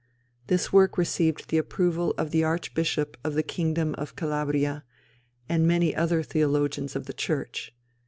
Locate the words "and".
5.47-5.67